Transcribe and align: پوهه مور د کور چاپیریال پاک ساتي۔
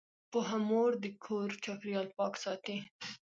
پوهه 0.31 0.57
مور 0.69 0.91
د 1.03 1.05
کور 1.25 1.49
چاپیریال 1.63 2.07
پاک 2.17 2.33
ساتي۔ 2.43 2.77